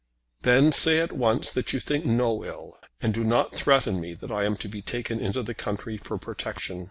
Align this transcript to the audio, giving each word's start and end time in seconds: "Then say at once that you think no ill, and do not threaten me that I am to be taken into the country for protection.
"Then 0.41 0.71
say 0.71 0.99
at 0.99 1.11
once 1.11 1.51
that 1.51 1.73
you 1.73 1.79
think 1.79 2.07
no 2.07 2.43
ill, 2.43 2.75
and 3.01 3.13
do 3.13 3.23
not 3.23 3.53
threaten 3.53 3.99
me 4.01 4.15
that 4.15 4.31
I 4.31 4.45
am 4.45 4.55
to 4.55 4.67
be 4.67 4.81
taken 4.81 5.19
into 5.19 5.43
the 5.43 5.53
country 5.53 5.95
for 5.95 6.17
protection. 6.17 6.79